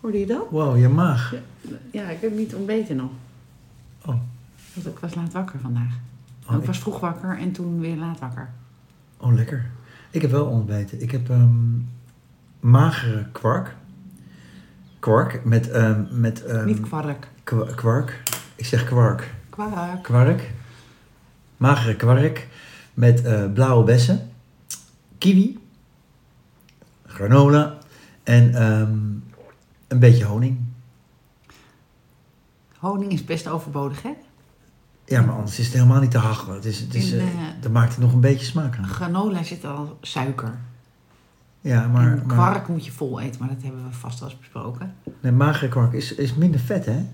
[0.00, 0.46] Hoorde je dat?
[0.50, 1.34] Wow, je maag.
[1.92, 3.10] Ja, ik heb niet ontbeten nog.
[4.04, 4.16] Oh.
[4.74, 5.94] Want ik was laat wakker vandaag.
[6.50, 8.50] Oh, ik was vroeg wakker en toen weer laat wakker.
[9.16, 9.70] Oh, lekker.
[10.10, 11.02] Ik heb wel ontbeten.
[11.02, 11.78] Ik heb ehm,
[12.60, 13.76] magere kwark.
[14.98, 15.70] Kwark met...
[15.70, 17.28] ehm, met ehm, niet kwark.
[17.44, 18.22] kwa- kwark.
[18.54, 19.34] Ik zeg kwark.
[19.50, 20.02] Kwark.
[20.02, 20.50] Kwark.
[21.56, 22.48] Magere kwark
[22.94, 24.30] met eh, blauwe bessen.
[25.18, 25.58] Kiwi.
[27.06, 27.78] Granola.
[28.22, 28.96] En ehm,
[29.88, 30.58] een beetje honing.
[32.78, 34.10] Honing is best overbodig, hè?
[35.04, 36.54] Ja, maar anders is het helemaal niet te hachelen.
[36.54, 38.84] Het is, het is, In, eh, eh, dat maakt het nog een beetje smaak aan.
[38.86, 40.54] Granola zit al suiker.
[41.60, 44.28] Ja, maar, en maar kwark moet je vol eten, maar dat hebben we vast wel
[44.28, 44.94] eens besproken.
[45.20, 47.04] nee, magere kwark is, is minder vet, hè?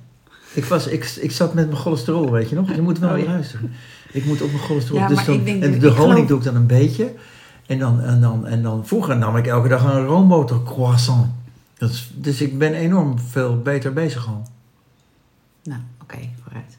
[0.55, 2.75] Ik, was, ik, ik zat met mijn cholesterol, weet je nog?
[2.75, 3.25] Je moet wel Oh, ja.
[3.25, 3.71] luisteren.
[4.13, 4.99] Ik moet op mijn cholesterol.
[5.01, 7.15] Ja, dus maar dan, ik denk en de honing geloof- doe ik dan een beetje.
[7.67, 11.27] En dan, en, dan, en dan vroeger nam ik elke dag een roomboter croissant.
[12.15, 14.47] Dus ik ben enorm veel beter bezig al.
[15.63, 16.79] Nou, oké, vooruit.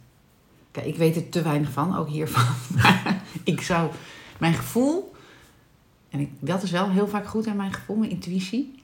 [0.72, 2.44] Kijk, ik weet er te weinig van, ook hiervan.
[3.44, 3.92] Ik zou...
[4.38, 5.16] Mijn gevoel,
[6.10, 8.84] en ik, dat is wel heel vaak goed aan mijn gevoel, mijn intuïtie...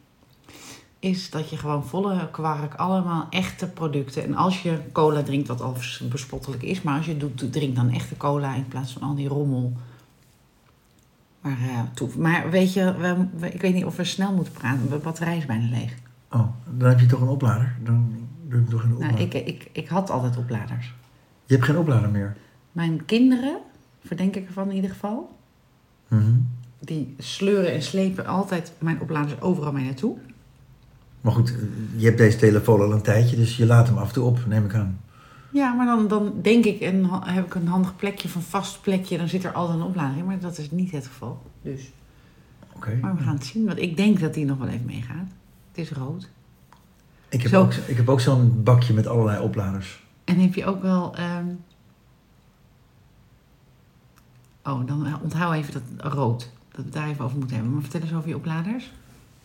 [0.99, 4.23] is dat je gewoon volle kwark, allemaal echte producten...
[4.23, 5.75] en als je cola drinkt, wat al
[6.09, 6.81] bespottelijk is...
[6.81, 9.73] maar als je doet, drink dan echte cola in plaats van al die rommel...
[11.41, 11.57] Maar,
[11.97, 12.95] eh, maar weet je,
[13.41, 15.01] ik weet niet of we snel moeten praten.
[15.03, 15.97] Batterij is bijna leeg.
[16.31, 17.75] Oh, dan heb je toch een oplader?
[17.83, 18.13] Dan
[18.47, 19.15] doe ik toch een oplader.
[19.15, 20.93] Nou, ik, ik, ik had altijd opladers.
[21.45, 22.35] Je hebt geen oplader meer.
[22.71, 23.57] Mijn kinderen,
[24.05, 25.39] verdenk ik ervan in ieder geval,
[26.07, 26.31] Mhm.
[26.79, 30.17] die sleuren en slepen altijd mijn opladers overal mee naartoe.
[31.21, 31.55] Maar goed,
[31.95, 34.45] je hebt deze telefoon al een tijdje, dus je laat hem af en toe op,
[34.47, 34.99] neem ik aan.
[35.51, 39.17] Ja, maar dan, dan denk ik en heb ik een handig plekje, een vast plekje,
[39.17, 40.25] dan zit er altijd een oplader in.
[40.25, 41.41] Maar dat is niet het geval.
[41.61, 41.91] Dus.
[42.75, 42.97] Oké.
[43.01, 45.27] Maar we gaan het zien, want ik denk dat die nog wel even meegaat.
[45.71, 46.29] Het is rood.
[47.29, 47.61] Ik heb Zo.
[47.61, 50.03] ook, ik heb ook zo'n bakje met allerlei opladers.
[50.23, 51.15] En heb je ook wel.
[51.15, 51.45] ehm,
[54.63, 56.49] Oh, dan eh, onthoud even dat rood.
[56.71, 57.73] Dat we daar even over moeten hebben.
[57.73, 58.91] Maar vertel eens over je opladers.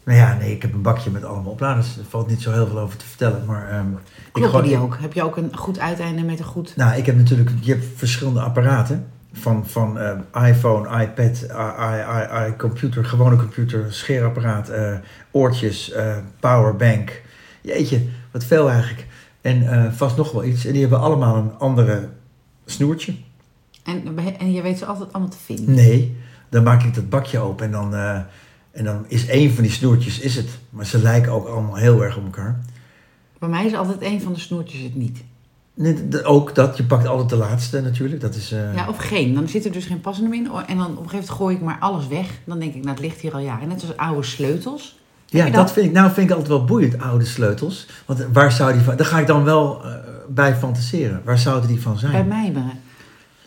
[0.05, 1.99] Nou ja, nee, ik heb een bakje met allemaal opladers.
[1.99, 3.84] Er valt niet zo heel veel over te vertellen, maar...
[3.84, 4.97] ik Kloppen gooi- die ook?
[5.00, 6.77] Heb je ook een goed uiteinde met een goed...
[6.77, 7.50] Nou, ik heb natuurlijk...
[7.61, 9.06] Je hebt verschillende apparaten.
[9.41, 14.95] Van, van eh, iPhone, iPad, i, i, i, computer, gewone computer, scheerapparaat, eh,
[15.31, 17.23] oortjes, eh, powerbank.
[17.61, 19.07] Jeetje, wat veel eigenlijk.
[19.41, 20.65] En vast nog wel iets.
[20.65, 22.09] En die hebben allemaal een andere
[22.65, 23.15] snoertje.
[23.85, 25.75] En, en je weet ze altijd allemaal te vinden.
[25.75, 26.17] Nee,
[26.49, 27.95] dan maak ik dat bakje open en dan,
[28.71, 30.49] en dan is één van die snoertjes is het.
[30.71, 32.61] Maar ze lijken ook allemaal heel erg op elkaar.
[33.39, 35.25] Bij mij is altijd een van de snoertjes het niet.
[35.78, 38.20] Nee, ook dat, je pakt altijd de laatste natuurlijk.
[38.20, 39.34] Dat is, eh, Ja, of geen.
[39.34, 40.50] Dan zit er dus geen passende meer in.
[40.66, 42.26] En dan op een gegeven moment gooi ik maar alles weg.
[42.44, 43.69] Dan denk ik, nou het ligt hier al jaren.
[43.69, 44.98] Net als oude sleutels.
[45.26, 45.72] ja, dat dat?
[45.72, 47.87] vind ik, nou vind ik altijd wel boeiend, oude sleutels.
[48.06, 49.91] Want waar zou die van, daar ga ik dan wel eh,
[50.28, 51.20] bij fantaseren.
[51.25, 52.12] Waar zouden die van zijn?
[52.12, 52.76] Bij mij maar.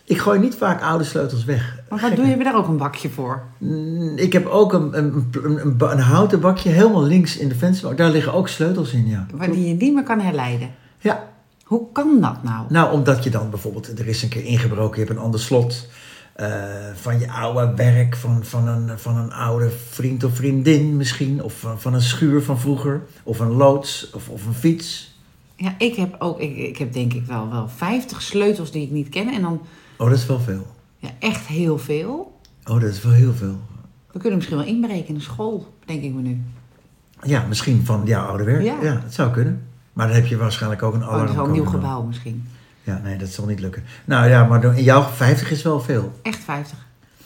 [0.04, 1.78] Ik gooi niet vaak oude sleutels weg.
[1.88, 3.42] Maar wat doe je daar ook een bakje voor?
[3.58, 7.96] Mm, Ik heb ook een, een, een, een houten bakje helemaal links in de venster.
[7.96, 9.26] Daar liggen ook sleutels in, ja.
[9.34, 10.70] Waar die je niet meer kan herleiden.
[10.98, 11.28] Ja,
[11.70, 12.66] Hoe kan dat nou?
[12.68, 15.88] Nou, omdat je dan bijvoorbeeld, er is een keer ingebroken, je hebt een ander slot
[16.32, 16.48] eh,
[16.94, 21.52] van je oude werk, van, van, een, van een oude vriend of vriendin misschien, of
[21.52, 25.18] van, van een schuur van vroeger, of een loods, of, of een fiets.
[25.56, 28.90] Ja, ik heb ook, ik, ik heb denk ik wel, wel 50 sleutels die ik
[28.90, 29.28] niet ken.
[29.32, 29.60] En dan
[29.96, 30.66] Oh, dat is wel veel.
[30.98, 32.40] ja, echt heel veel.
[32.64, 33.58] Oh, dat is wel heel veel.
[34.12, 36.40] We kunnen misschien wel inbreken in de school, denk ik me nu.
[37.22, 38.62] Ja, misschien van jouw oude werk.
[38.62, 38.76] Ja.
[38.82, 39.00] Ja.
[39.04, 39.68] dat zou kunnen.
[40.00, 41.20] Maar dan heb je waarschijnlijk ook een Oh, alarm.
[41.20, 42.48] dat is wel een nieuw gebouw misschien.
[42.82, 43.82] Ja, nee, dat zal niet lukken.
[44.04, 46.12] Nou ja, maar in jouw 50 is wel veel.
[46.22, 46.78] Echt 50.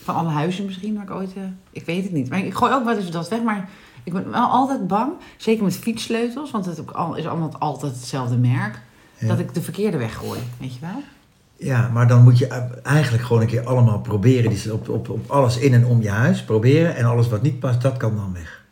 [0.03, 1.33] Van alle huizen misschien, waar ik ooit...
[1.37, 2.31] eh, ik weet het niet.
[2.31, 3.43] Maar ik gooi ook wel eens dat weg.
[3.43, 3.69] Maar
[4.03, 6.51] ik ben wel altijd bang, zeker met fietssleutels...
[6.51, 6.79] want het
[7.17, 8.81] is allemaal altijd hetzelfde merk...
[9.19, 9.29] Ja.
[9.29, 11.03] dat ik de verkeerde weggooi, weet je wel?
[11.57, 12.47] Ja, maar dan moet je
[12.83, 14.51] eigenlijk gewoon een keer allemaal proberen.
[14.51, 16.97] Die op, op, op alles in en om je huis proberen.
[16.97, 18.64] En alles wat niet past, dat kan dan weg.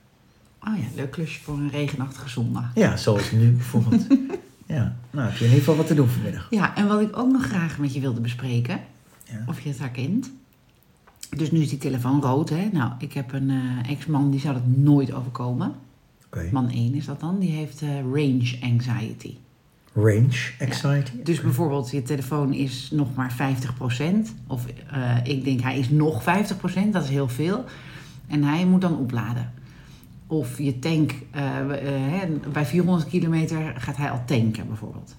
[0.66, 2.70] Oh ja, leuk klusje voor een regenachtige zondag.
[2.74, 4.06] Ja, zoals nu bijvoorbeeld.
[4.66, 6.46] ja, nou heb je in ieder geval wat te doen vanmiddag.
[6.50, 8.80] Ja, en wat ik ook nog graag met je wilde bespreken...
[9.24, 9.44] Ja.
[9.46, 10.30] of je het herkent...
[11.36, 12.68] Dus nu is die telefoon rood, hè?
[12.72, 15.72] Nou, ik heb een eh, ex-man, die zou dat nooit overkomen.
[16.26, 16.48] Oké.
[16.52, 17.38] Man 1 is dat dan.
[17.38, 19.34] Die heeft eh, range anxiety.
[19.94, 21.22] Range anxiety.
[21.22, 23.56] Dus bijvoorbeeld, je telefoon is nog maar
[24.02, 24.04] 50%.
[24.46, 26.24] Of eh, ik denk, hij is nog 50%,
[26.90, 27.64] dat is heel veel.
[28.26, 29.52] En hij moet dan opladen.
[30.32, 35.14] Of je tank, eh, eh, bij 400 kilometer gaat hij al tanken bijvoorbeeld.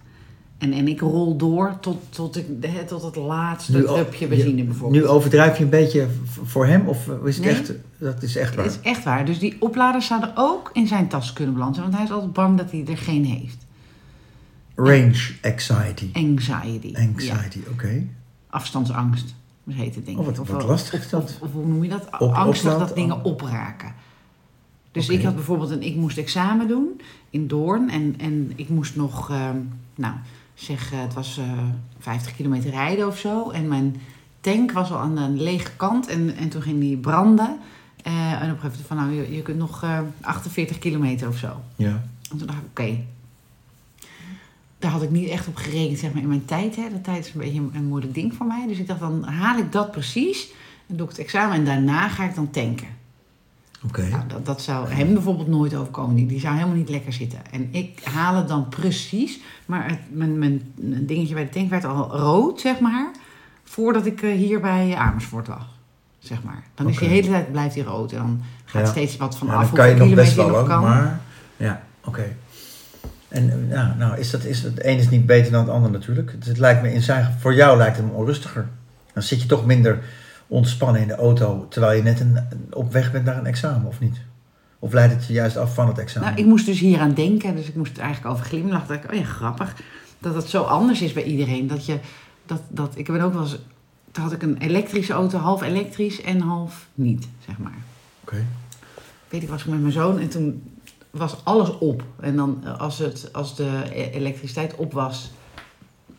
[0.57, 2.45] En, en ik rol door tot, tot, ik,
[2.87, 5.03] tot het laatste drupje benzine bijvoorbeeld.
[5.03, 6.07] Nu overdrijf je een beetje
[6.43, 6.87] voor hem?
[6.87, 7.53] Of eh, is het Nee.
[7.55, 7.73] echt...
[7.99, 8.65] Dat is echt waar.
[8.65, 9.25] Het is echt waar.
[9.25, 11.81] Dus die opladers zouden ook in zijn tas kunnen belanden.
[11.81, 13.65] Want hij is altijd bang dat hij er geen heeft.
[14.75, 16.09] Range anxiety.
[16.13, 16.87] Anxiety.
[16.87, 16.99] Ja.
[17.07, 18.03] Anxiety, oké.
[18.49, 19.35] Afstandsangst.
[19.63, 20.29] Dat heet het denk Oh, ik.
[20.29, 21.23] wat- Of wat lastig is dat.
[21.23, 22.07] Of, of hoe noem je dat?
[22.19, 23.93] Op- Angstig dat dingen opraken.
[24.93, 25.83] Dus ik had bijvoorbeeld een...
[25.83, 27.89] Ik moest examen doen in Doorn.
[27.89, 29.29] En, en ik moest nog...
[29.29, 29.57] ehm,
[29.95, 30.13] nou,
[30.53, 31.45] zeg, eh, het was eh
[31.99, 33.49] 50 kilometer rijden of zo.
[33.49, 33.95] En mijn
[34.41, 36.07] tank was al aan de lege kant.
[36.07, 37.57] En, en toen ging die branden.
[38.03, 38.97] Eh, en op een gegeven moment van...
[38.97, 41.61] Nou, je, je kunt nog eh 48 kilometer of zo.
[41.75, 42.03] Ja.
[42.31, 42.97] En toen dacht ik, oké.
[44.79, 46.75] Daar had ik niet echt op gerekend, zeg maar, in mijn tijd.
[46.75, 46.89] Hè.
[46.89, 48.67] De tijd is een beetje een, een moeilijk ding voor mij.
[48.67, 50.51] Dus ik dacht, dan haal ik dat precies.
[50.87, 52.87] En doe ik het examen en daarna ga ik dan tanken.
[53.87, 54.01] Oké.
[54.09, 56.15] Nou, dat, dat zou hem bijvoorbeeld nooit overkomen.
[56.15, 57.39] Die, die zou helemaal niet lekker zitten.
[57.51, 59.39] En ik haal het dan precies.
[59.65, 60.61] Maar het, mijn, mijn
[61.05, 63.11] dingetje bij de tank werd al rood, zeg maar.
[63.63, 65.67] Voordat ik eh, hier bij Amersfoort lag.
[66.19, 66.63] Zeg maar.
[66.75, 68.11] Dan is die hele tijd blijft hij rood.
[68.11, 68.87] En dan gaat Ja.
[68.91, 69.65] steeds wat van Ja, af.
[69.65, 70.81] dan kan je nog best wel kan.
[70.81, 71.19] maar...
[71.57, 72.35] Ja, oké.
[73.27, 75.91] En eh, ja, nou, is dat, is het een is niet beter dan het ander
[75.91, 76.31] natuurlijk.
[76.31, 78.67] Het, het lijkt me in zijn, voor jou lijkt het me onrustiger.
[79.13, 80.03] Dan zit je toch minder
[80.53, 82.37] ontspannen in de auto, terwijl je net een,
[82.71, 84.21] op weg bent naar een examen, of niet?
[84.79, 86.29] Of leidt het je juist af van het examen?
[86.29, 88.87] Nou, ik moest dus hier aan denken, dus ik moest er eigenlijk over glimlachen.
[88.87, 89.75] Dat ik, oh ja, grappig.
[90.19, 91.67] Dat het zo anders is bij iedereen.
[91.67, 91.99] Dat je,
[92.45, 93.57] dat, dat, ik ben ook wel eens,
[94.11, 97.77] toen had ik een elektrische auto, half elektrisch en half niet, zeg maar.
[98.21, 98.45] Oké.
[99.29, 100.63] Weet ik, was ik met mijn zoon en toen
[101.11, 102.03] was alles op.
[102.19, 105.31] En dan eh, als, het, als de e- elektriciteit op was,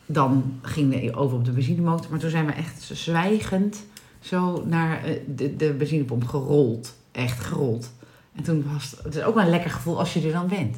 [0.07, 2.11] dan ging de over op de benzinemotor.
[2.11, 3.85] Maar toen zijn we echt zwijgend
[4.25, 6.95] zo naar eh, de, de benzinepomp gerold.
[7.13, 7.93] Echt gerold.
[8.35, 10.49] En toen was het, het is ook wel een lekker gevoel als je er dan
[10.49, 10.77] bent.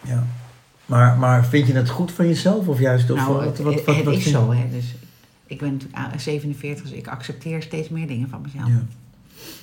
[0.00, 0.26] Ja.
[0.86, 3.10] Maar, maar vind je het goed van jezelf of juist?
[3.10, 4.70] Of nou, wat, het, wat, wat, het is zo, hè.
[4.70, 4.94] Dus
[5.46, 8.68] ik ben natuurlijk ah, 47, dus ik accepteer steeds meer dingen van mezelf.
[8.68, 8.82] Ja.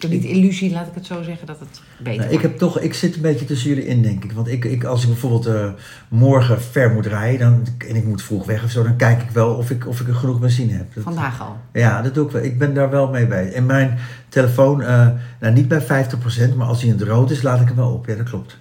[0.09, 2.79] Niet de illusie, laat ik het zo zeggen, dat het beter Nou, ik, heb toch,
[2.79, 4.31] ik zit een beetje tussen jullie in, denk ik.
[4.31, 5.69] Want ik, ik, als ik bijvoorbeeld eh,
[6.07, 9.29] morgen ver moet rijden dan, en ik moet vroeg weg of zo, dan kijk ik
[9.29, 10.93] wel of ik, of ik er genoeg benzine heb.
[10.93, 11.57] Dat- Vandaag al.
[11.73, 12.43] Ja, dat doe ik wel.
[12.43, 13.51] Ik ben daar wel mee bij.
[13.53, 13.97] En mijn
[14.29, 15.07] telefoon, eh,
[15.39, 17.91] nou niet bij 50%, maar als hij in het rood is, laat ik hem wel
[17.93, 18.05] op.
[18.05, 18.57] Ja, dat klopt.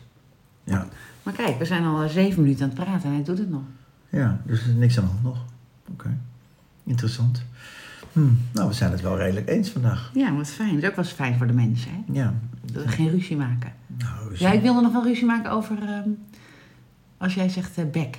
[0.65, 0.89] Ja,
[1.23, 3.51] Maar kijk, we zijn al eh, zeven minuten aan het praten en hij doet het
[3.51, 3.63] nog.
[4.11, 5.45] ja dus er is niks aan de hand nog.
[5.93, 6.17] Oké,
[6.85, 7.43] interessant.
[8.15, 8.21] Hm,
[8.53, 10.11] nou, we zijn het wel redelijk eens vandaag.
[10.15, 10.75] Ja, wat fijn.
[10.81, 12.13] Dat ook wel eens fijn voor de mensen, hè?
[12.13, 12.35] Ja.
[12.87, 13.73] Geen ruzie maken.
[13.99, 15.77] Nou, dus- Ja, ik wilde nog wel ruzie maken over...
[15.83, 16.09] ehm,
[17.19, 18.19] als jij zegt eh, bek.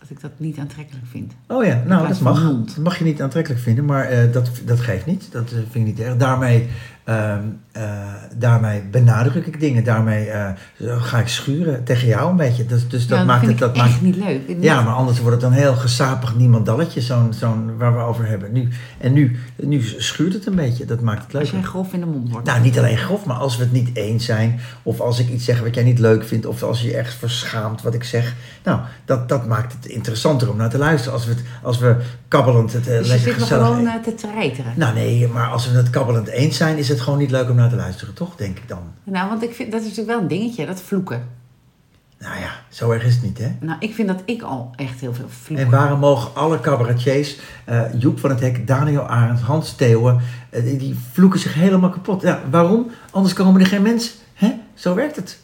[0.00, 1.32] Dat ik dat niet aantrekkelijk vind.
[1.46, 2.42] Oh ja, nou dat mag.
[2.42, 5.32] Dat mag je niet aantrekkelijk vinden, maar eh, dat, dat geeft niet.
[5.32, 6.16] Dat eh, vind ik niet erg.
[6.16, 6.68] Daarmee,
[7.04, 7.40] ehm,
[7.72, 7.82] eh,
[8.36, 9.84] daarmee benadruk ik dingen.
[9.84, 10.50] Daarmee eh,
[10.98, 12.66] ga ik schuren tegen jou een beetje.
[12.66, 13.58] Dus, dus dat Nou, maakt het...
[13.58, 14.48] Dat maakt, niet leuk.
[14.48, 18.26] Niet- ja, maar anders wordt het een heel gesapig niemandalletje, zo'n, zo'n waar we over
[18.26, 18.52] hebben.
[18.52, 18.68] Nu,
[18.98, 20.84] en nu, nu schuurt het een beetje.
[20.84, 21.68] Dat maakt het Als jij leuk.
[21.68, 22.46] grof in de mond wordt.
[22.46, 25.44] Nou, niet alleen grof, maar als we het niet eens zijn, of als ik iets
[25.44, 28.34] zeg wat jij niet leuk vindt, of als je je ergens verschaamt wat ik zeg,
[28.64, 31.12] nou, dat, dat maakt het interessanter om naar te luisteren.
[31.12, 31.96] Als we, het, als we
[32.32, 34.72] kabbelend het dus je zit nog gewoon eh, te treiteren.
[34.76, 37.56] Nou nee, maar als we het kabbelend eens zijn, is het gewoon niet leuk om
[37.56, 38.36] naar te luisteren, toch?
[38.36, 38.82] Denk ik dan.
[39.04, 41.28] Nou, want ik vind, dat is natuurlijk wel een dingetje, dat vloeken.
[42.18, 43.56] Nou ja, zo erg is het niet, hè?
[43.60, 45.58] Nou, ik vind dat ik al echt heel veel vloek.
[45.58, 50.20] En waarom mogen alle cabaretiers, eh, Joep van het Hek, Daniel Arendt, Hans Theeuwen,
[50.50, 52.22] eh, die, die vloeken zich helemaal kapot.
[52.22, 52.90] Ja, waarom?
[53.10, 54.12] Anders komen er geen mensen.
[54.34, 54.52] Hè?
[54.74, 55.38] Zo werkt het.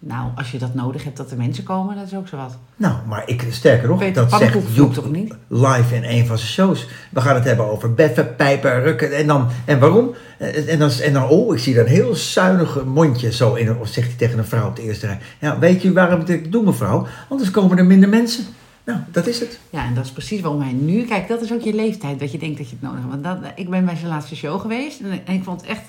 [0.00, 2.56] Nou, als je dat nodig hebt dat er mensen komen, dat is ook zo wat.
[2.76, 5.34] Nou, maar ik, sterker nog, Peter dat zegt Joep toch niet?
[5.48, 6.88] live in een van zijn shows.
[7.10, 9.16] We gaan het hebben over beffen, pijpen, rukken.
[9.16, 10.14] En, dan, en waarom?
[10.38, 13.78] En, en, dan, en dan, oh, ik zie een heel zuinig mondje zo in.
[13.78, 15.18] Of zegt hij tegen een vrouw op de eerste rij.
[15.38, 17.06] Ja, weet u waarom ik dit doe, mevrouw?
[17.28, 18.44] Anders komen er minder mensen.
[18.84, 19.58] Nou, dat is het.
[19.70, 21.04] Ja, en dat is precies waarom hij nu...
[21.04, 23.22] Kijk, dat is ook je leeftijd, dat je denkt dat je het nodig hebt.
[23.22, 25.82] Want dat, ik ben bij zijn laatste show geweest en, en ik vond het echt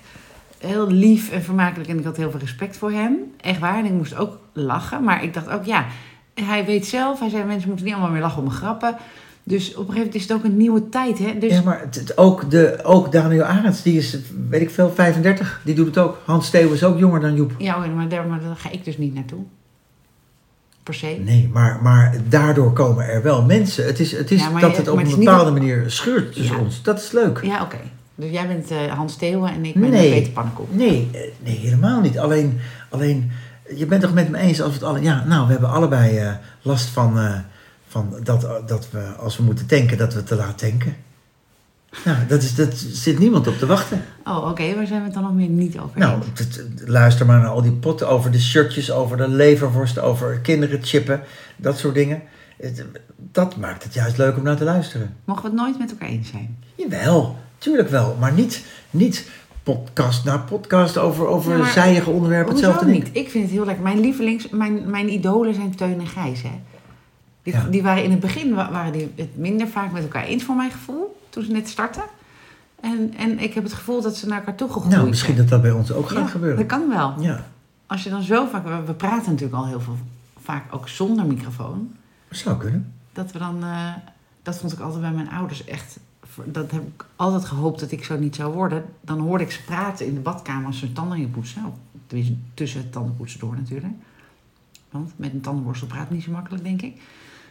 [0.59, 1.89] heel lief en vermakelijk.
[1.89, 3.13] En ik had heel veel respect voor hem.
[3.41, 3.77] Echt waar.
[3.77, 5.03] En ik moest ook lachen.
[5.03, 5.85] Maar ik dacht ook, ja,
[6.33, 7.19] hij weet zelf.
[7.19, 8.95] Hij zei, mensen moeten niet allemaal meer lachen om mijn grappen.
[9.43, 11.37] Dus op een gegeven moment is het ook een nieuwe tijd, hè.
[11.39, 14.17] Dus Ja, maar het, het- ook, de, ook Daniel Arends, die is,
[14.49, 15.61] weet ik veel, 35.
[15.65, 16.17] Die doet het ook.
[16.25, 17.51] Hans Steeuwen is ook jonger dan Joep.
[17.57, 19.39] Ja, maar daar, maar daar ga ik dus niet naartoe.
[20.83, 21.19] Per se.
[21.23, 23.85] Nee, maar, maar daardoor komen er wel mensen.
[23.85, 26.55] Het is, het is Ja, dat je- het op een niet bepaalde manier scheurt tussen
[26.55, 26.61] Ja.
[26.61, 26.81] ons.
[26.83, 27.39] Dat is leuk.
[27.43, 27.77] Ja, oké.
[28.19, 30.11] Dus jij bent eh, Hans Theeuwen en ik ben Nee.
[30.11, 30.73] Peter Pannenkoek.
[30.73, 32.19] Nee, eh, nee, helemaal niet.
[32.19, 32.59] Alleen,
[32.89, 33.31] alleen,
[33.75, 35.01] je bent toch met me eens als we het alle...
[35.01, 37.39] Ja, nou, we hebben allebei eh, last van, eh,
[37.87, 40.95] van dat, dat we, als we moeten tanken, dat we te laat tanken.
[42.05, 44.01] Nou, dat, is, dat zit niemand op te wachten.
[44.25, 44.75] Oh, oké.
[44.75, 46.21] Waar zijn we het dan nog meer niet over Nou,
[46.85, 51.21] luister maar naar al die potten over de shirtjes, over de leverworst, over kinderen chippen,
[51.55, 52.21] dat soort dingen.
[53.31, 55.15] Dat maakt het juist leuk om naar te luisteren.
[55.25, 56.57] Mogen we het nooit met elkaar eens zijn?
[56.75, 58.15] Jawel, tuurlijk wel.
[58.19, 59.29] Maar niet, niet
[59.63, 63.09] podcast na podcast over, over Ja, zijige onderwerpen hetzelfde niet?
[63.11, 63.83] Ik vind het heel lekker.
[63.83, 66.61] Mijn lievelings, mijn, mijn idolen zijn Teun en Gijs, hè.
[67.43, 67.63] Die, Ja.
[67.69, 70.55] die waren in het begin wa- waren die het minder vaak met elkaar eens, voor
[70.55, 71.21] mijn gevoel.
[71.29, 72.03] Toen ze net startten.
[72.81, 75.47] En, en ik heb het gevoel dat ze naar elkaar toe gegroeid Nou, misschien zijn.
[75.47, 76.57] dat dat bij ons ook gaat Ja, gebeuren.
[76.57, 77.13] Dat kan wel.
[77.19, 77.45] Ja,
[77.87, 78.63] Als je dan zo vaak...
[78.63, 79.97] We, we praten natuurlijk al heel veel,
[80.43, 81.95] vaak ook zonder microfoon.
[82.29, 82.93] zou kunnen.
[83.13, 83.63] Dat we dan...
[83.63, 83.93] eh,
[84.43, 85.99] dat vond ik altijd bij mijn ouders echt...
[86.45, 88.85] Dat heb ik altijd gehoopt dat ik zo niet zou worden.
[89.01, 91.65] Dan hoorde ik ze praten in de badkamer als ze hun tanden gingen poetsen.
[91.65, 91.73] Of
[92.07, 93.93] tenminste, tussen het tandenpoetsen door natuurlijk.
[94.91, 97.01] Want met een tandenborstel praat niet zo makkelijk, denk ik.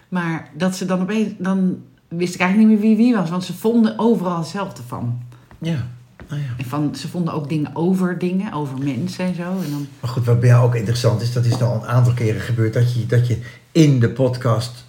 [0.08, 1.32] Maar dat ze dan opeens...
[1.38, 3.30] Dan wist ik eigenlijk niet meer wie wie was.
[3.30, 5.23] Want ze vonden overal hetzelfde van.
[5.58, 5.87] Ja,
[6.28, 6.49] nou ja.
[6.56, 9.42] En van ze vonden ook dingen over dingen, over mensen en zo.
[9.42, 11.88] En dan, Maar goed, wat bij jou ook interessant is, dat is nou al een
[11.88, 13.38] aantal keren gebeurd, dat je, dat je
[13.73, 14.85] in de podcast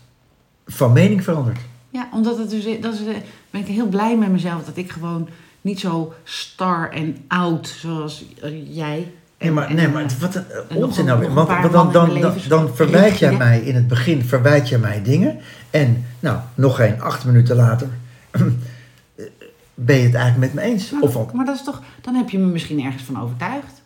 [0.65, 1.59] van mening verandert.
[1.89, 2.65] Ja, omdat het dus...
[2.81, 3.15] Dat is, eh,
[3.49, 5.29] ben ik heel blij met mezelf dat ik gewoon
[5.61, 9.11] niet zo star en oud zoals eh, jij...
[9.39, 11.33] Nee, maar, En- nee, en, maar eh, wat een en onzin nou weer.
[11.33, 15.39] Want, dan, dan, dan, dan verwijt jij mij in het begin, verwijt jij mij dingen.
[15.69, 17.87] En nou, nog geen acht minuten later
[19.73, 20.91] ben je het eigenlijk met me eens.
[20.91, 21.33] Maar, Of wat?
[21.33, 21.81] maar dat is toch...
[22.01, 23.78] Dan heb je me misschien ergens van overtuigd.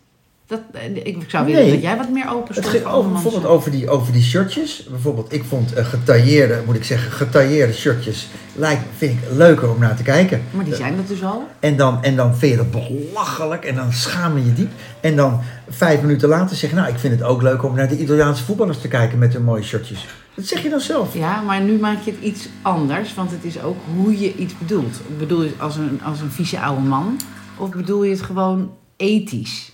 [0.47, 1.71] Dat, eh, ik zou willen Nee.
[1.71, 4.85] dat jij wat meer open Het stond ging over, bijvoorbeeld over die, over die shirtjes.
[4.89, 9.79] Bijvoorbeeld, ik vond eh, getailleerde, moet ik zeggen, getailleerde shirtjes lijkt, vind ik leuker om
[9.79, 10.43] naar te kijken.
[10.51, 11.47] Maar die zijn dat dus al.
[11.59, 14.71] En dan, en dan vind je dat belachelijk en dan schaam je je diep.
[14.99, 17.89] En dan vijf minuten later zeg je, nou, ik vind het ook leuk om naar
[17.89, 20.05] de Italiaanse voetballers te kijken met hun mooie shirtjes.
[20.35, 21.13] Dat zeg je dan zelf.
[21.13, 24.57] Ja, maar nu maak je het iets anders, want het is ook hoe je iets
[24.57, 24.99] bedoelt.
[25.17, 27.19] Bedoel je het als een, als een vieze oude man?
[27.57, 29.71] Of bedoel je het gewoon ethisch?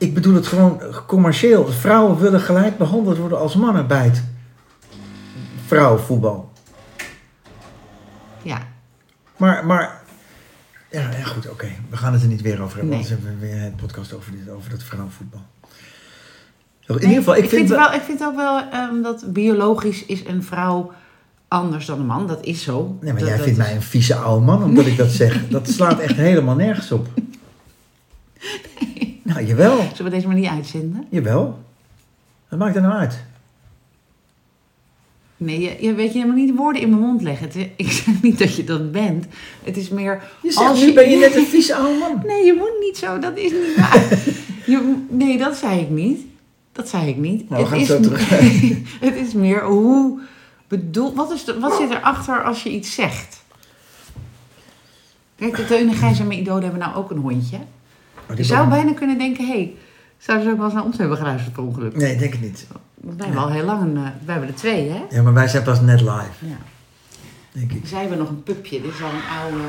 [0.00, 1.66] Ik bedoel het gewoon commercieel.
[1.66, 4.22] Vrouwen willen gelijk behandeld worden als mannen bij het
[5.66, 6.52] vrouwenvoetbal.
[8.42, 8.58] Ja,
[9.36, 10.00] Maar, maar
[10.90, 11.68] ja, ja goed, oké.
[11.90, 12.96] We gaan het er niet weer over hebben.
[12.96, 13.04] Nee.
[13.06, 15.40] Anders hebben we weer een podcast over, dit, over dat vrouwenvoetbal.
[16.86, 19.24] In Nee, ieder geval, ik, ik vind, vind, wel- ik vind ook wel ehm, dat
[19.32, 20.92] biologisch is een vrouw
[21.48, 22.26] anders dan een man.
[22.26, 22.96] Dat is zo.
[23.00, 25.10] Nee, maar Dat- jij dat vindt is- mij een vieze oude man omdat ik dat
[25.10, 25.48] zeg.
[25.48, 27.06] Dat slaat echt helemaal nergens op.
[29.34, 29.76] Nou, jawel.
[29.76, 31.06] Zullen we deze maar niet uitzenden?
[31.08, 31.58] Jawel.
[32.48, 33.24] Wat maakt er nou uit?
[35.36, 37.46] Nee, je, je weet je helemaal niet de woorden in mijn mond leggen.
[37.46, 39.26] Het ik zeg niet dat je dat bent.
[39.64, 40.22] Het is meer...
[40.42, 42.22] Je zegt, als nu ben je net een vieze oude man.
[42.26, 43.18] Nee, je moet niet zo.
[43.18, 44.08] Dat is niet waar.
[44.66, 46.20] je, nee, dat zei ik niet.
[46.72, 47.48] Dat zei ik niet.
[47.48, 48.28] Nou, we gaan is, zo terug.
[49.06, 50.20] het is meer hoe
[50.68, 51.14] bedoel...
[51.14, 53.42] Wat, is de, wat zit erachter als je iets zegt?
[55.36, 57.58] Kijk, de Teun en Gijs en mijn idolen hebben nou ook een hondje.
[58.36, 59.46] Je zou bijna kunnen denken...
[59.46, 59.74] Hé, hey,
[60.18, 61.96] zouden ze ook wel eens naar ons hebben geluisterd per ongeluk?
[61.96, 62.66] Nee, ik denk het niet.
[62.94, 63.96] Want wij hebben al heel lang een...
[63.96, 65.02] eh, wij hebben er twee, hè?
[65.10, 66.56] Ja, maar wij zijn pas net live, Ja.
[67.52, 67.86] denk ik.
[67.86, 68.80] Zij hebben nog een pupje.
[68.80, 69.64] Dit is al een oude...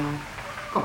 [0.74, 0.84] Kom.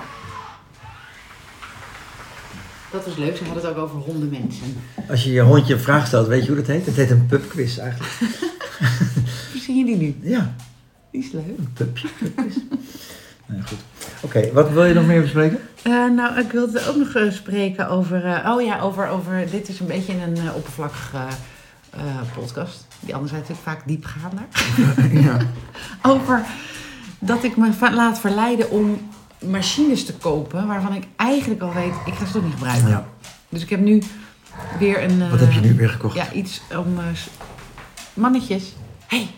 [2.93, 3.37] Dat was leuk.
[3.37, 4.77] Ze hadden het ook over hondenmensen.
[5.09, 6.87] Als je je hondje een vraag stelt, weet je hoe dat heet?
[6.87, 8.13] Het heet een pubquiz eigenlijk.
[9.53, 10.17] Hoe zie je die nu?
[10.31, 10.55] Ja,
[11.11, 11.43] Die is leuk.
[11.59, 12.09] een pubje.
[12.19, 12.55] pubquiz.
[13.47, 13.79] nou, goed.
[14.27, 15.59] Oké, wat wil je nog meer bespreken?
[15.83, 18.25] Eh, nou, ik wilde ook nog eh, spreken over...
[18.25, 19.51] eh, oh ja, over, over...
[19.51, 21.19] Dit is een beetje een eh, oppervlakkige
[22.35, 22.87] podcast.
[23.01, 24.45] Die anderen zijn natuurlijk vaak diepgaander.
[25.29, 25.39] ja.
[26.13, 26.45] Over
[27.19, 30.67] dat ik me laat verleiden om machines te kopen...
[30.67, 32.89] waarvan ik eigenlijk al weet, ik ga ze toch niet gebruiken.
[32.89, 33.07] ja.
[33.49, 34.03] Dus ik heb nu
[34.79, 35.31] weer een...
[35.31, 36.15] Wat heb je nu weer gekocht?
[36.15, 36.99] Ja, iets om...
[38.15, 38.75] mannetjes.
[39.07, 39.31] hey,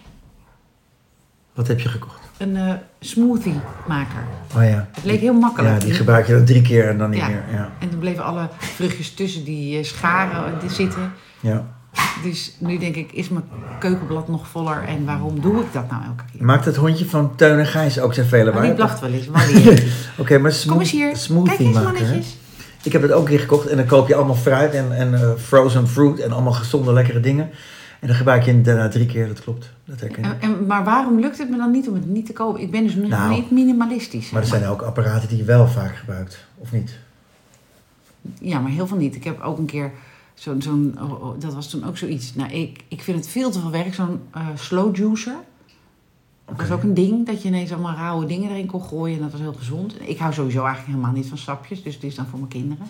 [1.59, 2.27] Wat heb je gekocht?
[2.38, 4.23] een eh smoothie maker.
[4.57, 4.88] Oh ja.
[4.93, 5.81] Het leek heel makkelijk.
[5.81, 7.29] Ja, die gebruik je dan drie keer en dan niet Ja.
[7.29, 7.43] meer.
[7.53, 7.71] Ja.
[7.79, 11.12] En toen bleven alle vruchtjes tussen die eh, scharen eh, zitten.
[11.41, 11.65] ja.
[12.23, 13.45] Dus nu denk ik, is mijn
[13.79, 16.45] keukenblad nog voller en waarom doe ik dat nou elke keer?
[16.45, 18.75] Maakt het hondje van Teun en Gijs ook zoveel Maar die waard?
[18.77, 19.27] blaft wel eens.
[20.19, 21.17] Oké, maar smooth, Kom eens hier.
[21.17, 22.37] smoothie Kijk eens, maken, mannetjes.
[22.83, 25.88] Ik heb het ook keer gekocht en dan koop je allemaal fruit en, en frozen
[25.88, 27.50] fruit en allemaal gezonde, lekkere dingen.
[28.00, 29.71] En dan gebruik je het daarna drie keer, dat klopt.
[29.88, 30.42] Dat herken ik.
[30.42, 32.61] En, maar waarom lukt het me dan niet om het niet te kopen?
[32.61, 34.30] Ik ben dus nog Nou, niet minimalistisch.
[34.30, 36.99] Maar er zijn ook apparaten die je wel vaak gebruikt, of niet?
[38.40, 39.14] Ja, maar heel veel niet.
[39.14, 39.92] Ik heb ook een keer
[40.35, 42.35] zo'n, zo'n oh, oh, dat was toen ook zoiets.
[42.35, 45.37] Nou, ik, ik vind het veel te veel werk, zo'n eh, slow juicer.
[46.45, 49.16] Dat was ook een ding, dat je ineens allemaal rauwe dingen erin kon gooien.
[49.16, 49.95] En dat was heel gezond.
[50.00, 52.87] Ik hou sowieso eigenlijk helemaal niet van sapjes, dus dit is dan voor mijn kinderen.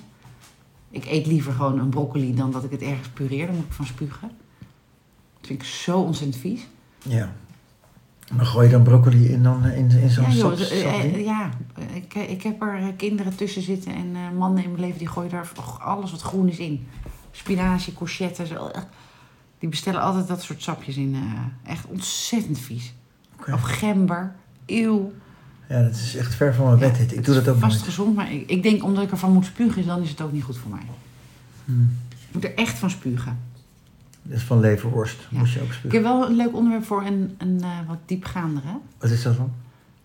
[0.91, 3.47] Ik eet liever gewoon een broccoli dan dat ik het ergens pureer.
[3.47, 4.31] Daar moet ik van spugen.
[5.39, 6.67] Dat vind ik zo ontzettend vies.
[7.03, 7.33] Ja.
[8.37, 11.05] Maar gooi je dan broccoli in, dan, eh, in, in zo'n Ja, joh, sap- eh,
[11.05, 11.51] eh, ja.
[11.95, 15.53] Ik, ik heb er kinderen tussen zitten en mannen in mijn leven die gooien daar
[15.79, 16.87] alles wat groen is in.
[17.31, 18.71] Spinazie, courgette, zo.
[19.59, 21.17] Die bestellen altijd dat soort sapjes in.
[21.65, 22.95] echt ontzettend vies.
[23.53, 24.35] Of gember,
[24.67, 25.13] eeuw.
[25.69, 26.97] Ja, dat is echt ver van mijn bed.
[26.97, 27.17] Ja.
[27.17, 27.85] Ik doe dat ook vast nooit.
[27.85, 30.43] gezond, maar ik, ik denk omdat ik ervan moet spugen, dan is het ook niet
[30.45, 30.87] goed voor mij.
[31.65, 31.97] Hmm.
[32.11, 33.39] Ik moet er echt van spugen.
[34.29, 35.27] Dat is van leverworst.
[35.31, 35.39] Ja.
[35.39, 35.99] Moest je ook Ik spugen.
[35.99, 38.79] heb wel een leuk onderwerp voor een, een eh, wat diepgaandere.
[38.99, 39.53] Wat is dat dan?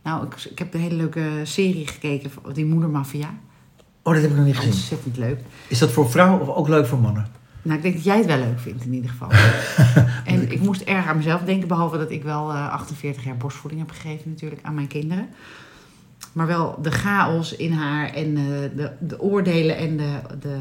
[0.04, 3.34] Nou, ik, ik heb een hele leuke serie gekeken, van die Moedermafia.
[4.02, 4.72] Oh, dat heb ik nog niet gezien.
[4.72, 5.40] Ontzettend leuk.
[5.68, 7.28] Is dat voor vrouwen of ook leuk voor mannen?
[7.62, 9.30] Nou, ik denk dat jij het wel leuk vindt in ieder geval.
[10.34, 13.82] en ik moest erg aan mezelf denken, behalve dat ik wel eh, 48 jaar borstvoeding
[13.82, 15.28] heb gegeven natuurlijk aan mijn kinderen.
[16.34, 18.44] Maar wel de chaos in haar en eh,
[18.76, 20.58] de, de oordelen en de, de,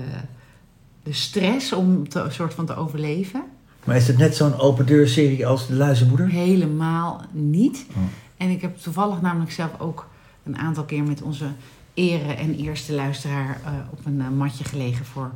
[1.03, 3.43] de stress om te, een soort van te overleven.
[3.85, 6.29] Maar is het net zo'n open deur serie als De Luizenmoeder?
[6.29, 7.87] Helemaal niet.
[7.91, 8.03] Oh.
[8.37, 10.09] En ik heb toevallig namelijk zelf ook
[10.43, 11.47] een aantal keer met onze
[11.95, 15.31] ere en eerste luisteraar eh, op een eh, matje gelegen voor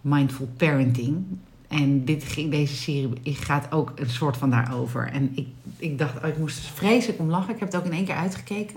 [0.00, 1.24] mindful parenting.
[1.68, 5.08] En dit, ging- deze serie gaat ook een soort van daarover.
[5.12, 7.54] En ik, ik dacht, oh, ik moest er vreselijk om lachen.
[7.54, 8.76] Ik heb het ook in één keer uitgekeken.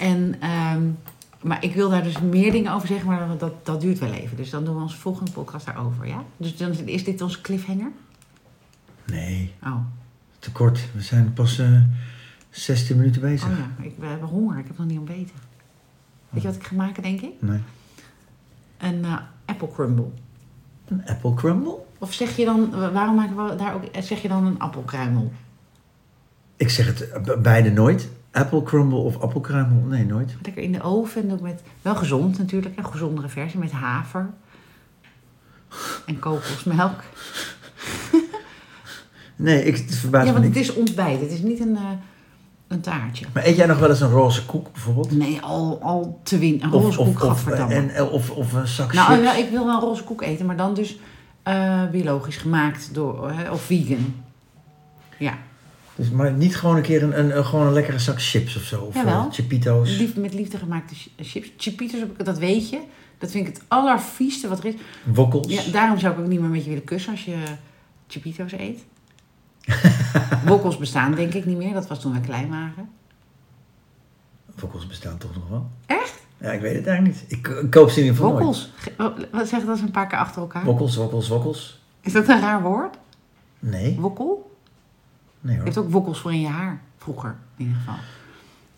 [0.00, 0.82] En, ehm,
[1.46, 4.36] maar ik wil daar dus meer dingen over zeggen, maar dat, dat duurt wel even.
[4.36, 6.24] Dus dan doen we onze volgende podcast daarover, ja?
[6.36, 7.90] Dus dan is dit onze cliffhanger?
[9.06, 9.76] Nee, Oh,
[10.38, 10.80] te kort.
[10.94, 11.80] We zijn pas eh
[12.50, 13.48] 16 minuten bezig.
[13.48, 14.58] oh ja, ik, we hebben honger.
[14.58, 15.34] Ik heb nog niet ontbeten.
[16.28, 17.32] Weet je wat ik ga maken, denk ik?
[17.38, 17.60] Nee.
[18.78, 20.08] Een eh, apple crumble.
[20.88, 21.76] Een apple crumble?
[21.98, 25.32] Of zeg je dan, waarom maken we daar ook, zeg je dan een appelkruimel?
[26.56, 28.08] Ik zeg het eh, be- beide nooit.
[28.36, 29.82] Apple crumble of appelkruimel?
[29.82, 30.36] Nee, nooit.
[30.42, 34.30] Lekker in de oven en ook met, wel gezond natuurlijk, een gezondere versie met haver
[36.06, 37.02] en kokosmelk.
[39.38, 41.82] Nee, ik, het verbaast Ja, me want het is ontbijt, het is niet een, eh,
[42.68, 43.26] een taartje.
[43.34, 45.10] Maar eet jij nog wel eens een roze koek bijvoorbeeld?
[45.10, 49.12] Nee, al, al te win, een roze koek, of, en, of, of een zak Nou,
[49.12, 49.22] chips?
[49.22, 50.98] ja, ik wil wel een roze koek eten, maar dan dus
[51.42, 54.14] eh, biologisch gemaakt door, eh, of vegan.
[55.18, 55.38] Ja,
[55.96, 58.62] Dus, maar niet gewoon een keer een, een, een- gewoon een lekkere zak chips of
[58.62, 58.82] zo?
[58.82, 59.26] Of Jawel.
[59.26, 59.96] eh, Chipito's?
[59.98, 61.52] lief, met liefde gemaakte chi- chips.
[61.56, 62.80] Chipitos, dat weet je.
[63.18, 64.74] Dat vind ik het allervieste wat er is.
[65.04, 65.46] Wokkels?
[65.52, 67.36] Ja, daarom zou ik ook niet meer met je willen kussen als je
[68.06, 68.84] chipito's eet.
[70.46, 71.72] Wokkels bestaan denk ik niet meer.
[71.72, 72.88] Dat was toen we klein waren.
[74.60, 75.66] Wokkels bestaan toch nog wel?
[75.86, 76.14] Echt?
[76.40, 77.32] Ja, ik weet het eigenlijk niet.
[77.38, 78.30] Ik, ik koop ze in ieder geval.
[78.32, 78.70] Wokkels.
[79.32, 80.64] Wat zeg dat eens een paar keer achter elkaar?
[80.64, 81.80] Wokkels, wokkels, wokkels.
[82.00, 82.96] Is dat een raar woord?
[83.58, 84.55] Nee, Wokkel?
[85.46, 86.80] Nee Je hebt ook wokkels voor in je haar.
[86.98, 87.94] Vroeger, in ieder geval.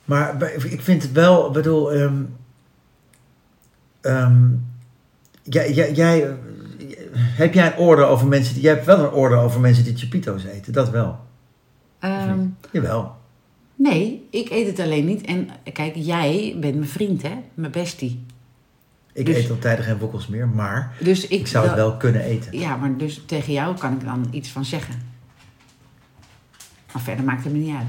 [0.05, 2.23] Maar ik vind het wel, ik bedoel, ehm,
[4.01, 4.47] ehm,
[5.43, 6.37] jij, jij, jij,
[7.17, 9.97] heb jij een oordeel over mensen die, jij hebt wel een oordeel over mensen die
[9.97, 11.19] chipito's eten, dat wel.
[11.99, 12.39] Ehm,
[12.73, 13.17] Jawel.
[13.75, 15.23] nee, ik eet het alleen niet.
[15.23, 17.35] En kijk, jij bent mijn vriend, hè?
[17.55, 18.25] Mijn bestie.
[19.13, 21.97] Ik Dus- eet al tijden geen wokkels meer, maar Dus ik, ik zou het wel
[21.97, 22.59] kunnen eten.
[22.59, 24.95] Ja, maar dus tegen jou kan ik dan iets van zeggen.
[26.93, 27.87] Maar verder maakt het me niet uit.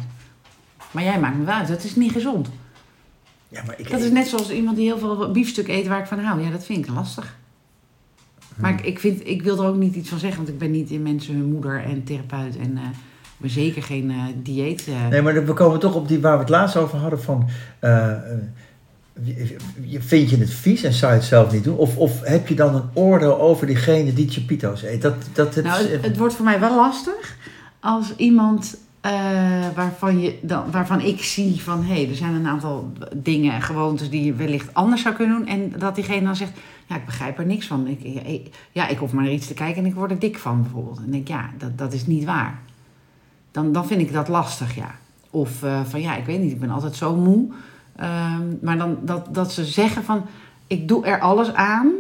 [0.92, 1.68] Maar jij maakt me wel uit.
[1.68, 2.50] Dat is niet gezond.
[3.50, 6.06] Ja, maar ik Dat is net zoals iemand die heel veel biefstuk eet waar ik
[6.06, 6.42] van hou.
[6.42, 7.38] Ja, dat vind ik lastig.
[8.56, 10.72] Maar ik, ik, vind, ik wil er ook niet iets van zeggen, want ik ben
[10.72, 14.88] niet in mensen hun moeder en therapeut en ik ben zeker geen eh, dieet.
[14.88, 15.08] eh.
[15.08, 17.50] Nee, maar we komen toch op die waar we het laatst over hadden van...
[20.00, 21.78] vind je het vies en zou je het zelf niet doen?
[21.78, 25.02] Of, of heb je dan een oordeel over diegene die chipito's eet?
[25.02, 27.38] Dat, dat, het, Nou, het, het wordt voor mij wel lastig
[27.80, 29.12] als iemand eh,
[29.76, 33.62] waarvan, je, dan, waarvan ik zie van hé, hey, er zijn een aantal dingen en
[33.62, 35.48] gewoontes die je wellicht anders zou kunnen doen.
[35.48, 36.52] En dat diegene dan zegt,
[36.88, 37.88] ja, ik begrijp er niks van.
[37.88, 40.38] Ik, ik- ja, ik hoef maar naar iets te kijken en ik word er dik
[40.38, 40.96] van bijvoorbeeld.
[40.98, 42.60] En dan denk ik, ja, dat, dat is niet waar.
[43.52, 44.96] Dan, dan vind ik dat lastig, ja.
[45.30, 47.48] Of eh, van ja, ik weet niet, ik ben altijd zo moe.
[47.96, 50.26] Ehm, maar dan dat, dat ze zeggen van,
[50.68, 51.92] ik doe er alles aan.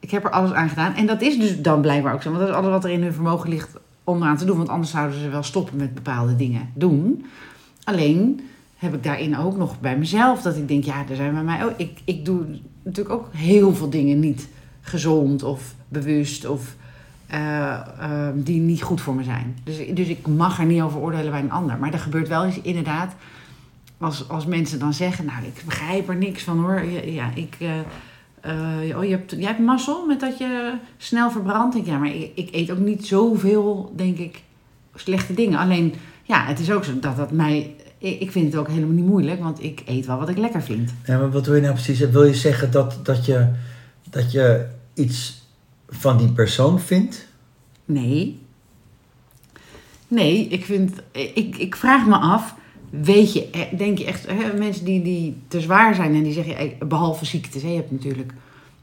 [0.00, 0.94] Ik heb er alles aan gedaan.
[0.94, 2.28] En dat is dus dan blijkbaar ook zo.
[2.28, 3.70] Want dat is alles wat er in hun vermogen ligt
[4.04, 4.56] om eraan te doen.
[4.56, 7.24] Want anders zouden ze wel stoppen met bepaalde dingen doen.
[7.84, 8.40] Alleen
[8.76, 11.64] heb ik daarin ook nog bij mezelf dat ik denk, ja, er zijn bij mij
[11.64, 11.72] ook.
[11.76, 12.44] Ik, ik doe
[12.82, 14.48] natuurlijk ook heel veel dingen niet
[14.80, 16.74] gezond of bewust of
[17.26, 19.56] eh, eh, die niet goed voor me zijn.
[19.64, 21.78] Dus, dus ik mag er niet over oordelen bij een ander.
[21.78, 23.14] Maar er gebeurt wel eens inderdaad,
[23.98, 26.84] als, als mensen dan zeggen, nou, ik begrijp er niks van hoor.
[26.84, 27.56] Ja, ja ik.
[27.58, 27.70] eh,
[28.42, 31.76] eh, oh, je hebt, jij hebt mazzel met dat je snel verbrandt.
[31.76, 34.42] Ik, ja, maar ik, ik eet ook niet zoveel, denk ik,
[34.94, 35.58] slechte dingen.
[35.58, 37.74] Alleen, ja, het is ook zo dat dat mij...
[37.98, 40.62] Ik ik vind het ook helemaal niet moeilijk, want ik eet wel wat ik lekker
[40.62, 40.94] vind.
[41.04, 41.98] Ja, maar wat wil je nou precies?
[41.98, 43.48] Wil je zeggen dat, dat, je,
[44.10, 45.42] dat je iets
[45.88, 47.28] van die persoon vindt?
[47.84, 48.40] Nee.
[50.08, 51.02] Nee, ik vind...
[51.12, 52.54] Ik, ik vraag me af...
[53.00, 54.26] Weet je, eh, denk je echt...
[54.26, 56.56] Hè, mensen die, die te zwaar zijn en die zeggen...
[56.56, 58.32] eh, Behalve ziektes, hè, je hebt natuurlijk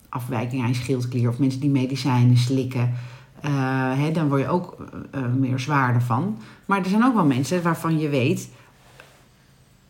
[0.10, 1.30] afwijking aan je schildklier...
[1.30, 2.94] of mensen die medicijnen slikken...
[3.42, 3.52] eh,
[4.00, 4.78] hè, dan word je ook
[5.12, 6.38] eh, meer zwaarder van.
[6.66, 8.50] Maar er zijn ook wel mensen waarvan je weet...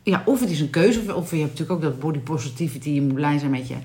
[0.04, 2.90] Ja, of het is een keuze, of, of je hebt natuurlijk ook dat body positivity.
[2.90, 3.76] Je moet blij zijn met je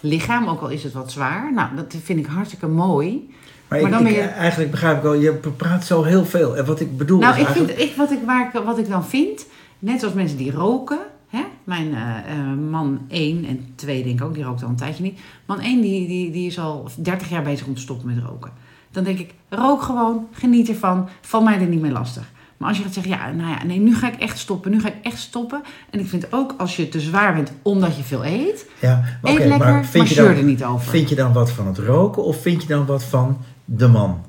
[0.00, 1.52] lichaam, ook al is het wat zwaar.
[1.52, 3.28] Nou, dat vind ik hartstikke mooi.
[3.68, 6.56] Maar, Maar ik, dan ben je- eigenlijk begrijp ik wel, je praat zo heel veel.
[6.56, 7.78] En wat ik bedoel Nou, is ik eigenlijk...
[7.78, 9.46] vind, ik, wat, ik, waar ik, wat ik dan vind,
[9.78, 10.98] net zoals mensen die roken.
[11.28, 11.44] Hè?
[11.64, 15.02] Mijn eh, eh, man 1 en 2 denk ik ook, die rookt al een tijdje
[15.02, 15.18] niet.
[15.46, 18.52] Man 1 die, die, die is al 30 jaar bezig om te stoppen met roken.
[18.90, 22.30] Dan denk ik, rook gewoon, geniet ervan, val mij er niet meer lastig.
[22.56, 24.80] Maar als je gaat zeggen, ja, nou ja, nee, nu ga ik echt stoppen, nu
[24.80, 25.62] ga ik echt stoppen.
[25.90, 29.32] En ik vind ook als je te zwaar bent omdat je veel eet, Ja, maar
[29.32, 30.90] eet oké, lekker, maar, vind je dan, er niet over.
[30.90, 34.24] Vind je dan wat van het roken of vind je dan wat van de man?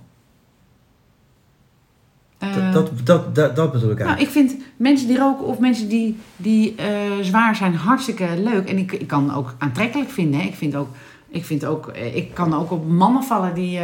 [2.39, 4.21] Eh, Dat, dat, dat, bedoel ik Nou, eigenlijk.
[4.21, 6.87] ik vind mensen die roken of mensen die, die eh,
[7.21, 8.69] zwaar zijn hartstikke leuk.
[8.69, 10.39] En ik, ik kan ook aantrekkelijk vinden.
[10.39, 10.45] Hè.
[10.45, 10.87] Ik, vind ook,
[11.29, 13.79] ik, vind ook, eh, ik kan ook op mannen vallen die,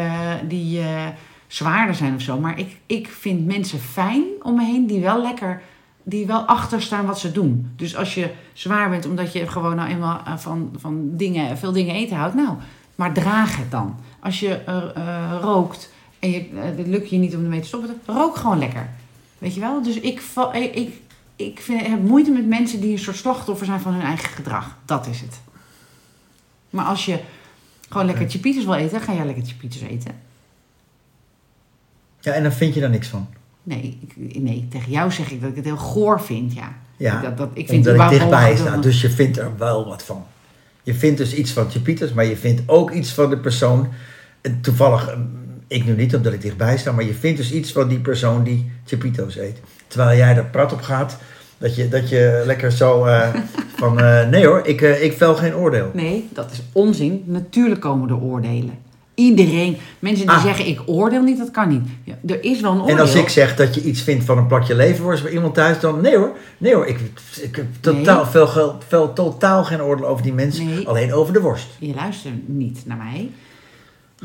[0.47, 0.81] die
[1.47, 2.39] zwaarder zijn of zo.
[2.39, 5.61] Maar ik, ik vind mensen fijn om me heen die wel lekker,
[6.03, 7.71] die wel achter staan wat ze doen.
[7.75, 11.95] Dus als je zwaar bent omdat je gewoon nou eenmaal van, van dingen, veel dingen
[11.95, 12.35] eten houdt.
[12.35, 12.55] Nou,
[12.95, 13.95] maar draag het dan.
[14.19, 14.59] Als je
[15.41, 15.93] rookt
[16.25, 18.89] en je, eh, het lukt je niet om ermee te stoppen, rook gewoon lekker.
[19.38, 19.83] Weet je wel?
[19.83, 20.21] Dus ik,
[20.53, 20.93] ik,
[21.35, 24.77] ik, vind, heb moeite met mensen die een soort slachtoffer zijn van hun eigen gedrag.
[24.85, 25.39] Dat is het.
[26.69, 27.19] Maar als je
[27.89, 30.15] gewoon lekker chipieters wil eten, ga jij lekker chipieters eten.
[32.19, 33.27] Ja, en dan vind je daar niks van.
[33.63, 36.75] Nee, ik, nee, tegen jou zeg ik dat ik het heel goor vind, ja.
[36.97, 38.77] Ja, dat, dat, ik vind omdat ik dichtbij sta.
[38.77, 40.25] Dus je vindt er wel wat van.
[40.83, 43.88] Je vindt dus iets van Chipitas, maar je vindt ook iets van de persoon.
[44.41, 45.17] En Toevallig, eh,
[45.67, 48.43] ik nu niet omdat ik dichtbij sta, maar je vindt dus iets van die persoon
[48.43, 49.60] die Chipito's eet.
[49.88, 51.17] Terwijl jij er prat op gaat,
[51.58, 53.28] dat je, dat je lekker zo eh,
[53.82, 55.89] van, eh, nee hoor, ik, eh, ik vel geen oordeel.
[55.93, 57.23] Nee, dat is onzin.
[57.25, 58.84] Natuurlijk komen er oordelen.
[59.15, 60.43] Iedereen, mensen die Ah.
[60.43, 61.88] zeggen ik oordeel niet, dat kan niet.
[62.04, 62.95] Ja, er is wel een oordeel.
[62.95, 65.80] En als ik zeg dat je iets vindt van een plakje leverworst bij iemand thuis,
[65.80, 66.99] dan nee hoor, nee hoor, ik,
[67.41, 68.75] ik heb totaal, Nee.
[68.88, 70.88] veel, totaal geen oordeel over die mensen, Nee.
[70.88, 71.67] alleen over de worst.
[71.80, 73.30] Je luistert niet naar mij.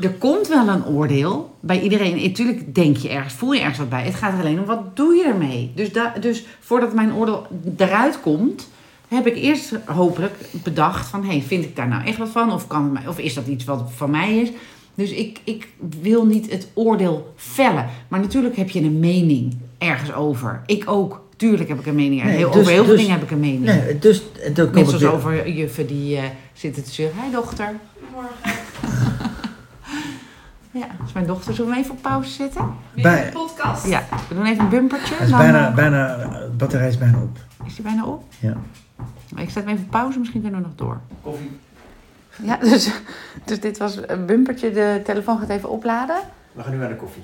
[0.01, 2.21] Er komt wel een oordeel bij iedereen.
[2.21, 4.03] Natuurlijk denk je ergens, voel je ergens wat bij.
[4.03, 5.71] Het gaat er alleen om wat doe je ermee.
[5.75, 8.69] Dus, da, dus voordat mijn oordeel eruit komt,
[9.07, 12.51] heb ik eerst hopelijk bedacht van, hey, vind ik daar nou echt wat van?
[12.53, 14.51] Of, kan het mij, of is dat iets wat van mij is?
[14.95, 15.67] Dus ik, ik
[16.01, 17.89] wil niet het oordeel vellen.
[18.07, 20.61] Maar natuurlijk heb je een mening ergens over.
[20.65, 21.21] Ik ook.
[21.35, 22.23] Tuurlijk heb ik een mening.
[22.23, 23.63] Nee, heel, dus- over heel veel dus- dingen heb ik een mening.
[23.63, 27.23] Nee, dus dan Net zoals over juffen die eh, zitten te zeggen.
[27.23, 27.75] Hi dochter.
[30.71, 31.53] Ja, dat is mijn dochter.
[31.53, 32.75] Zullen we hem even op pauze zetten?
[32.95, 33.87] Bij- de podcast.
[33.87, 35.15] Ja, we doen even een bumpertje.
[35.15, 37.37] Hij is dan, bijna, eh, bijna, de batterij is bijna op.
[37.65, 38.23] Is die bijna op?
[38.39, 38.57] Ja.
[39.33, 40.99] Maar ik zet hem even op pauze, misschien kunnen we nog door.
[41.21, 41.59] Koffie.
[42.43, 42.91] Ja, dus,
[43.45, 44.71] dus dit was een bumpertje.
[44.71, 46.19] De telefoon gaat even opladen.
[46.51, 47.23] We gaan nu naar de koffie.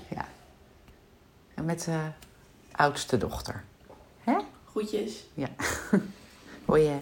[1.53, 1.97] En met de
[2.71, 3.63] oudste dochter.
[4.71, 5.27] Groetjes.
[6.65, 6.87] Hoi.
[6.87, 6.93] eh.